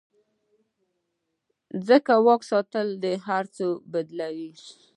ځکه 1.87 2.13
واک 2.25 2.41
ساتل 2.51 2.87
هر 3.27 3.43
څه 3.55 3.65
بدلوي. 3.91 4.51